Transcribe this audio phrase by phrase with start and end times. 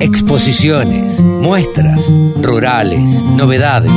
[0.00, 2.08] Exposiciones, muestras,
[2.40, 3.90] rurales, novedades.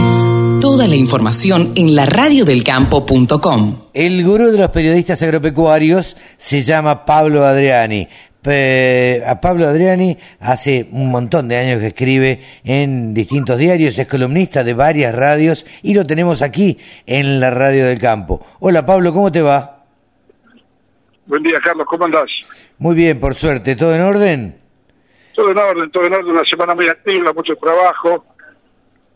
[0.59, 3.75] Toda la información en laradiodelcampo.com.
[3.93, 8.07] El gurú de los periodistas agropecuarios se llama Pablo Adriani.
[9.27, 14.63] a Pablo Adriani hace un montón de años que escribe en distintos diarios, es columnista
[14.63, 18.43] de varias radios y lo tenemos aquí en la Radio del Campo.
[18.59, 19.83] Hola Pablo, ¿cómo te va?
[21.27, 22.31] Buen día Carlos, ¿cómo andás?
[22.79, 24.60] Muy bien, por suerte, ¿todo en orden?
[25.35, 28.25] Todo en orden, todo en orden, una semana muy activa, mucho trabajo,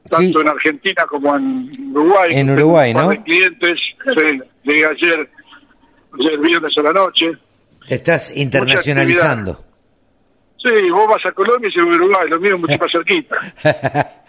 [0.10, 2.32] tanto en Argentina como en Uruguay.
[2.34, 3.10] En Uruguay, ¿no?
[3.24, 5.30] clientes, sí, ayer,
[6.20, 7.32] ayer viernes a la noche.
[7.88, 9.64] Te estás internacionalizando.
[10.58, 13.36] Sí, vos vas a Colombia y yo a Uruguay, lo mío es mucho más cerquita.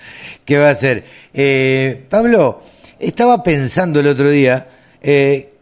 [0.44, 1.04] ¿Qué va a ser?
[1.32, 2.62] Eh, Pablo,
[2.98, 4.68] estaba pensando el otro día,
[5.00, 5.55] eh,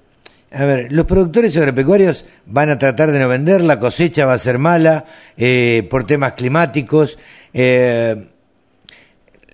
[0.54, 4.38] a ver, los productores agropecuarios van a tratar de no vender, la cosecha va a
[4.38, 5.04] ser mala
[5.36, 7.18] eh, por temas climáticos.
[7.52, 8.28] Eh,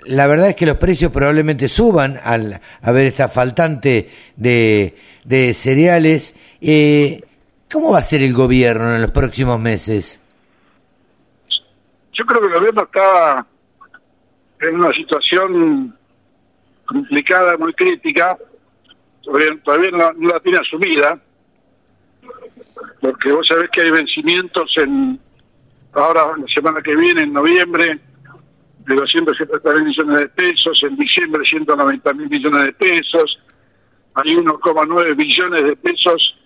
[0.05, 4.95] la verdad es que los precios probablemente suban al haber esta faltante de,
[5.55, 6.35] cereales.
[6.61, 7.23] Eh,
[7.73, 10.21] ¿Cómo va a ser el gobierno en los próximos meses?
[12.13, 13.47] Yo creo que el gobierno está
[14.61, 15.97] en una situación
[16.85, 18.37] complicada, muy crítica,
[19.23, 21.21] todavía, no, la tiene asumida,
[23.01, 25.19] porque vos sabés que hay vencimientos en
[25.93, 27.99] ahora la semana que viene, en noviembre,
[28.87, 33.41] de 270 mil millones de pesos, en diciembre 190 mil millones de pesos,
[34.15, 36.37] hay 1,9 billones de pesos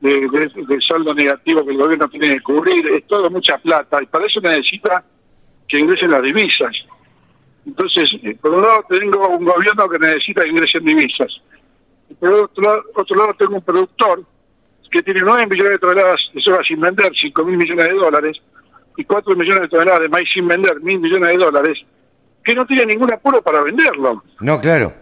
[0.00, 4.26] de, saldo negativo que el gobierno tiene que cubrir, es todo mucha plata, y para
[4.26, 5.02] eso necesita
[5.66, 6.76] que ingresen las divisas.
[7.66, 11.40] Entonces, eh, por un lado tengo un gobierno que necesita que ingresen divisas
[12.18, 14.24] por otro, otro lado tengo un productor
[14.90, 18.40] que tiene 9 millones de toneladas de soja sin vender, 5 mil millones de dólares,
[18.96, 21.78] y 4 millones de toneladas de maíz sin vender, mil millones de dólares,
[22.42, 24.22] que no tiene ningún apuro para venderlo.
[24.40, 24.94] No, claro.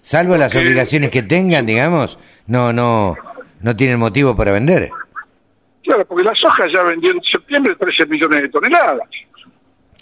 [0.00, 3.14] Salvo las obligaciones que tengan, digamos, no, no,
[3.60, 4.90] no tienen motivo para vender.
[5.84, 9.08] Claro, porque la soja ya vendió en septiembre 13 millones de toneladas.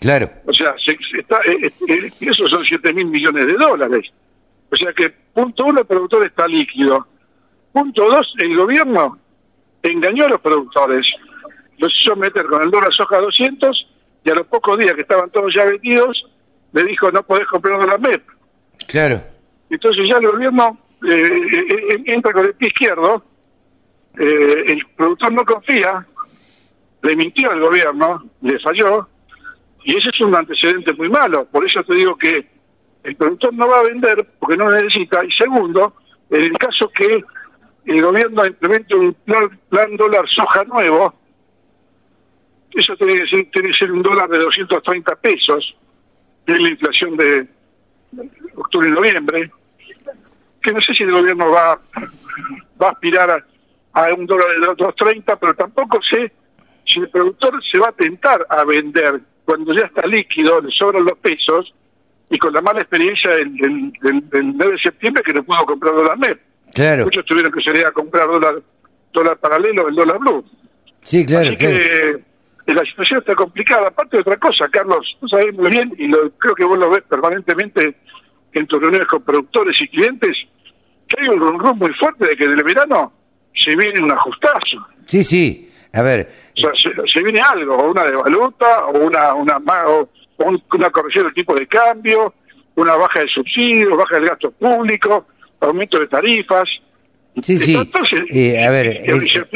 [0.00, 0.30] Claro.
[0.47, 4.06] O sea, se, está, eh, eh, esos son 7 mil millones de dólares.
[4.70, 7.06] O sea que, punto uno, el productor está líquido.
[7.72, 9.18] Punto dos, el gobierno
[9.82, 11.10] engañó a los productores.
[11.78, 13.86] Los hizo meter con el dólar soja 200
[14.24, 16.26] y a los pocos días que estaban todos ya vendidos,
[16.72, 18.22] le dijo no podés comprar la MEP.
[18.86, 19.22] Claro.
[19.70, 23.24] Entonces ya el gobierno eh, eh, eh, entra con el pie izquierdo,
[24.14, 26.04] el productor no confía,
[27.02, 29.08] le mintió al gobierno, le falló,
[29.84, 31.44] y ese es un antecedente muy malo.
[31.44, 32.44] Por eso te digo que
[33.04, 35.25] el productor no va a vender porque no necesita.
[35.25, 35.94] Y segundo,
[36.31, 37.25] en el caso que
[37.86, 41.14] el gobierno implemente un plan, dólar soja nuevo,
[42.75, 45.75] eso tiene que, ser, que un dólar de 230 pesos,
[46.47, 47.47] es la inflación de
[48.56, 49.50] octubre y noviembre,
[50.62, 51.80] que no sé si el gobierno va,
[52.80, 53.44] va a aspirar
[53.92, 56.32] a, un dólar de 230, pero tampoco sé
[56.86, 61.04] si el productor se va a tentar a vender cuando ya está líquido, le sobran
[61.04, 61.75] los pesos,
[62.31, 66.19] y con la mala experiencia del, del, 9 de septiembre que no pudo comprar dólar
[66.19, 66.41] MEP.
[66.75, 67.05] Claro.
[67.05, 68.62] Muchos tuvieron que salir a comprar dólar
[69.12, 70.44] dólar paralelo, el dólar blue.
[71.03, 71.49] Sí, claro.
[71.49, 72.11] Así que
[72.66, 73.89] eh, la situación está complicada.
[73.89, 76.91] Aparte de otra cosa, Carlos, tú sabes muy bien, y lo, creo que vos lo
[76.91, 77.97] ves permanentemente
[78.53, 80.37] en tus reuniones con productores y clientes,
[81.09, 83.12] que hay un rumbo muy fuerte de que en el verano
[83.55, 84.87] se viene un ajustazo.
[85.06, 85.71] Sí, sí.
[85.93, 86.31] A ver.
[86.56, 91.34] O sea, se, viene algo, o una devaluta, o una, una, o una corrección del
[91.34, 92.34] tipo de cambio,
[92.76, 95.26] una baja de subsidios, baja del gasto público,
[95.60, 96.69] aumento de tarifas.
[97.43, 97.76] Sí, sí.
[98.31, 99.47] Eh, a ver, eh,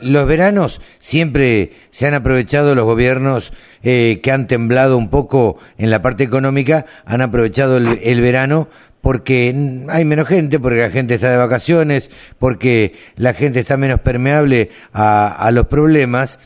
[0.00, 5.90] los veranos siempre se han aprovechado los gobiernos eh, que han temblado un poco en
[5.90, 8.68] la parte económica, han aprovechado el, verano
[9.00, 9.54] porque
[9.88, 12.10] hay menos gente, porque la gente está de vacaciones,
[12.40, 16.40] porque la gente está menos permeable a, a los problemas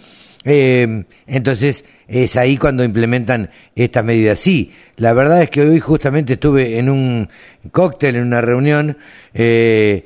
[0.44, 4.38] eh, entonces es ahí cuando implementan estas medidas.
[4.38, 7.28] Sí, la verdad es que hoy justamente estuve en un
[7.70, 8.96] cóctel, en una reunión
[9.34, 10.05] eh,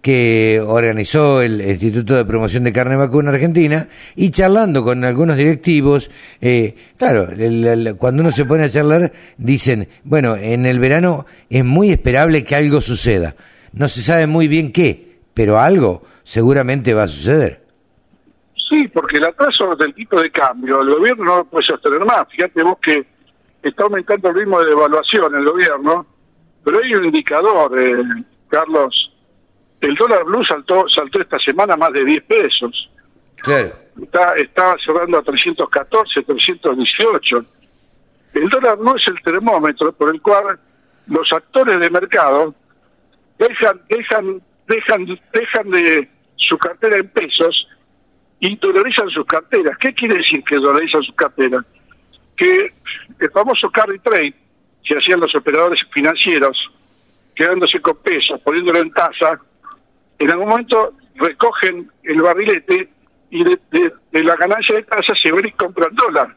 [0.00, 6.10] que organizó el Instituto de Promoción de Carne Vacuna Argentina y charlando con algunos directivos,
[6.40, 7.28] eh, claro,
[7.98, 12.54] cuando uno se pone a charlar dicen, bueno, en el verano es muy esperable que
[12.54, 13.34] algo suceda.
[13.72, 17.67] No se sabe muy bien qué, pero algo seguramente va a suceder.
[18.78, 22.28] Sí, porque el atraso del tipo de cambio, el gobierno no lo puede sostener más.
[22.28, 23.04] Fíjate vos que
[23.60, 26.06] está aumentando el ritmo de devaluación el gobierno,
[26.62, 28.04] pero hay un indicador, eh,
[28.48, 29.12] Carlos.
[29.80, 32.88] El dólar blue saltó, saltó esta semana más de 10 pesos.
[33.36, 33.72] Claro.
[34.00, 37.44] está, estaba cerrando a 314, 318.
[38.34, 40.56] El dólar no es el termómetro por el cual
[41.08, 42.54] los actores de mercado
[43.38, 47.66] dejan, dejan, dejan, dejan de su cartera en pesos
[48.40, 49.76] y dolarizan sus carteras.
[49.78, 51.64] ¿Qué quiere decir que dolarizan sus carteras?
[52.36, 52.72] Que
[53.18, 54.34] el famoso carry trade
[54.84, 56.70] que hacían los operadores financieros,
[57.34, 59.40] quedándose con pesos, poniéndolo en tasa,
[60.18, 62.88] en algún momento recogen el barrilete
[63.30, 66.34] y de, la ganancia de tasa se ven y compran dólar.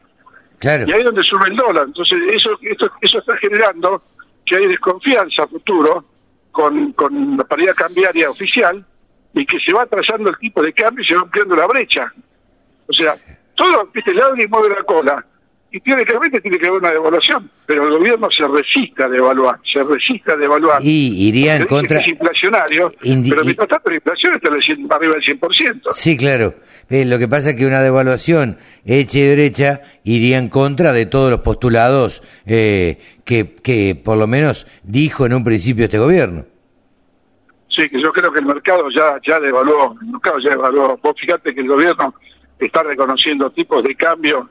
[0.62, 1.86] Y ahí es donde sube el dólar.
[1.86, 4.02] Entonces, eso, esto, eso está generando
[4.44, 6.04] que hay desconfianza a futuro
[6.52, 8.84] con, con la paridad cambiaria oficial
[9.34, 12.12] y que se va atrasando el tipo de cambio y se va ampliando la brecha.
[12.86, 13.14] O sea,
[13.54, 15.24] todo, viste, el y mueve la cola.
[15.74, 19.82] Y teóricamente tiene que haber una devaluación, pero el gobierno se resista a devaluar, se
[19.82, 20.82] resista a devaluar.
[20.82, 21.98] Y iría en contra...
[21.98, 25.92] Es inflacionario, pero mientras tanto la inflación está arriba del 100%.
[25.92, 26.54] Sí, claro.
[26.90, 31.06] Eh, lo que pasa es que una devaluación hecha y derecha iría en contra de
[31.06, 36.44] todos los postulados eh, que, que por lo menos dijo en un principio este gobierno.
[37.72, 40.98] Sí, que yo creo que el mercado ya ya devaluó, el mercado ya devaluó.
[41.02, 42.14] Vos fíjate que el gobierno
[42.58, 44.50] está reconociendo tipos de cambio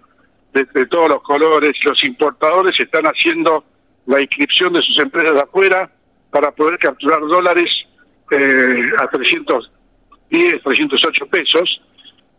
[0.54, 3.64] de, todos los colores, los importadores están haciendo
[4.08, 5.90] la inscripción de sus empresas de afuera
[6.32, 7.86] para poder capturar dólares
[8.32, 11.82] eh, a 310, 308 pesos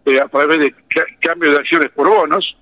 [0.05, 0.75] eh, a través de
[1.21, 2.57] cambio de acciones por bonos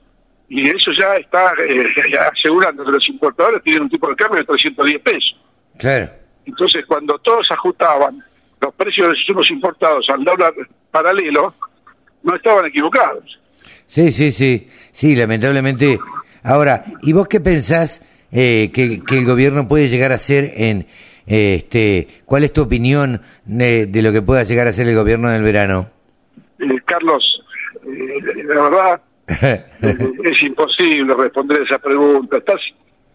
[0.49, 1.87] y eso ya está eh,
[2.33, 5.41] asegurando que los importadores tienen un tipo de cambio de 310 pesos.
[5.79, 6.20] Claro.
[6.50, 8.23] Entonces, cuando todos ajustaban
[8.61, 10.52] los precios de los insumos importados al dólar
[10.91, 11.55] paralelo,
[12.25, 13.38] no estaban equivocados.
[13.87, 15.99] Sí, sí, sí, sí, lamentablemente.
[16.43, 18.02] Ahora, ¿y vos qué pensás
[18.32, 20.87] eh, que, el gobierno puede llegar a hacer en,
[21.26, 25.31] eh, este, cuál es tu opinión de, lo que pueda llegar a hacer el gobierno
[25.31, 25.88] en el verano?
[26.58, 27.43] Eh, Carlos,
[27.85, 29.00] la verdad
[30.25, 32.38] es imposible responder esa pregunta.
[32.38, 32.61] Estás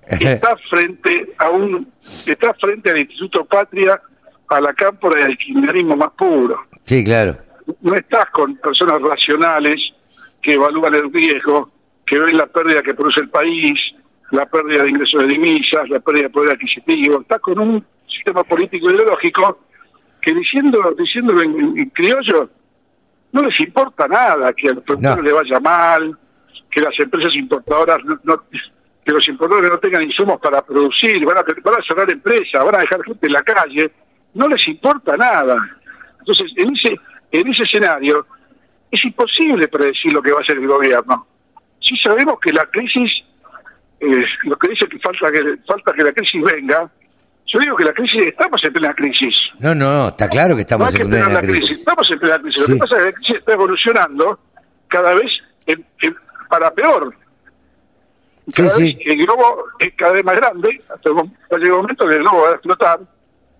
[0.08, 1.92] está frente a un
[2.26, 4.02] está frente al Instituto Patria
[4.50, 6.60] a la cámpora del kirchnerismo más puro.
[6.86, 7.38] Sí, claro.
[7.82, 9.94] No estás con personas racionales
[10.42, 11.72] que evalúan el riesgo,
[12.06, 13.96] que ven la pérdida que produce el país,
[14.32, 17.22] la pérdida de ingresos de divisas, la pérdida de poder adquisitivo.
[17.22, 19.60] Estás con un sistema político ideológico
[20.22, 22.50] que diciendo diciéndolo en, criollo
[23.32, 26.18] no les importa nada que al productor le vaya mal,
[26.72, 28.44] que las empresas importadoras no
[29.06, 32.76] que los importadores no tengan insumos para producir, van a, van a cerrar empresas, van
[32.76, 33.92] a dejar gente en la calle,
[34.34, 35.58] no les importa nada.
[36.20, 37.00] Entonces, en ese,
[37.32, 38.26] en ese escenario,
[38.90, 41.28] es imposible predecir lo que va a hacer el gobierno.
[41.80, 43.24] Si sabemos que la crisis,
[44.00, 46.90] eh, lo que dice que falta que falta que la crisis venga,
[47.46, 49.52] yo digo que la crisis, estamos en plena crisis.
[49.60, 51.78] No, no, está claro que estamos en plena crisis.
[51.78, 52.68] Estamos en plena crisis.
[52.68, 54.40] Lo que pasa es que la crisis está evolucionando
[54.88, 55.44] cada vez
[56.50, 57.14] para peor
[58.48, 62.54] el globo es cada vez más grande, hasta, el momento que el globo va a
[62.54, 63.00] explotar,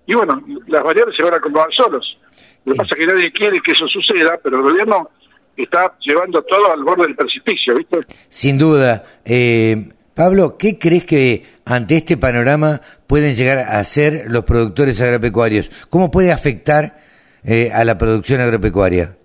[0.06, 2.18] y bueno, las variables se van a acomodar solos.
[2.66, 5.10] Lo que pasa es que nadie quiere que eso suceda, pero el gobierno
[5.58, 8.00] está llevando todo al borde del precipicio, ¿viste?
[8.30, 9.04] Sin duda.
[9.24, 15.70] Eh, Pablo, ¿qué crees que ante este panorama pueden llegar a hacer los productores agropecuarios?
[15.90, 16.98] ¿Cómo puede afectar
[17.44, 19.18] eh, a la producción agropecuaria?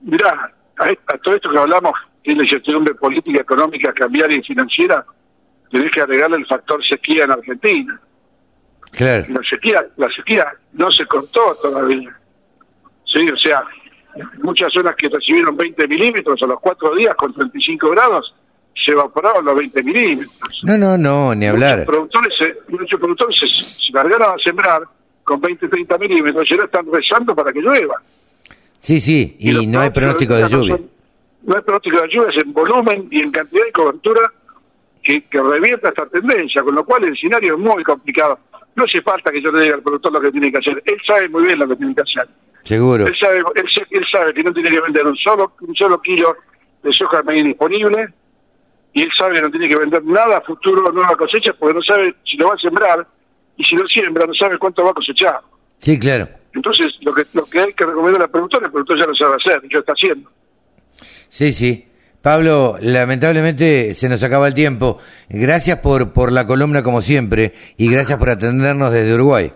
[0.00, 1.92] Mirá, a todo esto que hablamos
[2.34, 5.04] la incertidumbre política, económica, cambiaria y financiera,
[5.70, 8.00] tenés que agregarle el factor sequía en Argentina.
[8.90, 9.26] Claro.
[9.28, 12.16] La sequía, la sequía no se cortó todavía.
[13.04, 13.62] Sí, o sea,
[14.42, 18.34] muchas zonas que recibieron 20 milímetros a los cuatro días con 35 grados,
[18.74, 20.60] se evaporaron los 20 milímetros.
[20.62, 21.78] No, no, no, ni hablar.
[21.78, 24.82] Muchos productores se, muchos productores se, largaron a sembrar
[25.24, 28.00] con 20, 30 milímetros y ahora están rezando para que llueva.
[28.80, 30.97] Sí, sí, y, no hay pronóstico de lluvia no
[31.56, 34.32] hay pronóstico de lluvias en volumen y en cantidad de cobertura
[35.02, 38.38] que, que revierta esta tendencia, con lo cual el escenario es muy complicado.
[38.74, 40.82] No hace falta que yo le diga al productor lo que tiene que hacer.
[40.84, 42.28] Él sabe muy bien lo que tiene que hacer.
[42.64, 43.06] Seguro.
[43.06, 46.36] Él sabe, él, sabe que no tiene que vender un solo, un solo kilo
[46.82, 48.08] de soja medio disponible
[48.92, 51.82] y él sabe que no tiene que vender nada a futuro, nueva cosecha, porque no
[51.82, 53.06] sabe si lo va a sembrar
[53.56, 55.40] y si lo siembra no sabe cuánto va a cosechar.
[55.78, 56.28] Sí, claro.
[56.52, 59.36] Entonces, lo que, lo que hay que recomendar al productor, el productor ya lo sabe
[59.36, 60.30] hacer y lo está haciendo.
[61.28, 61.84] Sí, sí.
[62.22, 64.98] Pablo, lamentablemente se nos acaba el tiempo.
[65.28, 69.52] Gracias por, por la columna como siempre y gracias por atendernos desde Uruguay.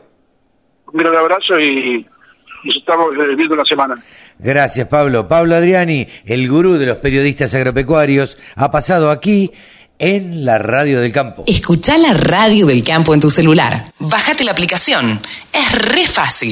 [0.93, 2.07] Un gran abrazo y
[2.65, 4.03] nos estamos viendo la semana.
[4.39, 5.29] Gracias, Pablo.
[5.29, 9.51] Pablo Adriani, el gurú de los periodistas agropecuarios, ha pasado aquí
[9.99, 11.45] en la Radio del Campo.
[11.47, 13.85] Escucha la Radio del Campo en tu celular.
[14.01, 15.21] Bájate la aplicación.
[15.53, 16.51] Es re fácil.